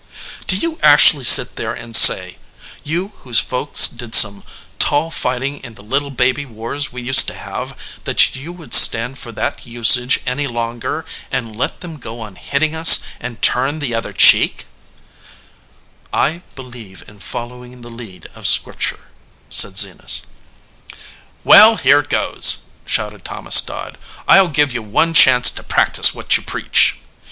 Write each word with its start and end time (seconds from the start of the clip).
"Do 0.47 0.57
you 0.57 0.79
actually 0.81 1.25
sit 1.25 1.57
there 1.57 1.75
and 1.75 1.95
say, 1.95 2.37
you 2.83 3.09
whose 3.19 3.39
folks 3.39 3.87
did 3.87 4.15
some 4.15 4.43
tall 4.79 5.11
fighting 5.11 5.59
in 5.63 5.75
the 5.75 5.83
little 5.83 6.09
baby 6.09 6.43
wars 6.43 6.91
we 6.91 7.03
used 7.03 7.27
to 7.27 7.35
have, 7.35 7.77
that 8.05 8.35
you 8.35 8.51
would 8.51 8.73
stand 8.73 9.19
for 9.19 9.31
that 9.33 9.63
usage 9.67 10.19
any 10.25 10.47
longer, 10.47 11.05
and 11.29 11.55
let 11.55 11.81
them 11.81 11.97
go 11.97 12.19
on 12.19 12.33
hitting 12.35 12.73
us 12.73 13.01
and 13.19 13.43
turn 13.43 13.77
the 13.77 13.93
other 13.93 14.11
cheek?" 14.11 14.65
222 16.11 16.11
BOTH 16.15 16.25
CHEEKS 16.25 16.45
"I 16.51 16.55
believe 16.55 17.03
in 17.07 17.19
following 17.19 17.81
the 17.81 17.91
lead 17.91 18.25
of 18.33 18.47
Scripture," 18.47 19.11
said 19.51 19.77
Zenas. 19.77 20.23
"Well, 21.43 21.75
here 21.75 22.01
goes!" 22.01 22.61
shouted 22.87 23.23
Thomas 23.23 23.61
Dodd. 23.61 23.99
"I 24.27 24.39
ll 24.39 24.47
give 24.47 24.73
you 24.73 24.81
one 24.81 25.13
chance 25.13 25.51
to 25.51 25.61
practise 25.61 26.11
what 26.15 26.37
you 26.37 26.41
preach 26.41 26.95